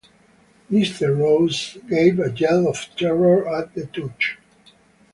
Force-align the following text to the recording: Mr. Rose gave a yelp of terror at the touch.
Mr. 0.71 1.15
Rose 1.15 1.77
gave 1.87 2.19
a 2.19 2.31
yelp 2.31 2.65
of 2.69 2.87
terror 2.97 3.47
at 3.55 3.75
the 3.75 3.85
touch. 3.85 4.39